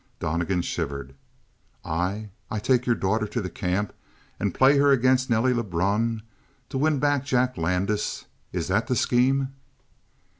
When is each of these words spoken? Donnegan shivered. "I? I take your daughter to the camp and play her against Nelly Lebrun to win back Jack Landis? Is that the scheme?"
Donnegan 0.19 0.63
shivered. 0.63 1.13
"I? 1.85 2.29
I 2.49 2.57
take 2.57 2.87
your 2.87 2.95
daughter 2.95 3.27
to 3.27 3.39
the 3.39 3.51
camp 3.51 3.93
and 4.39 4.51
play 4.51 4.79
her 4.79 4.89
against 4.89 5.29
Nelly 5.29 5.53
Lebrun 5.53 6.23
to 6.69 6.79
win 6.79 6.97
back 6.97 7.23
Jack 7.23 7.55
Landis? 7.55 8.25
Is 8.51 8.67
that 8.69 8.87
the 8.87 8.95
scheme?" 8.95 9.53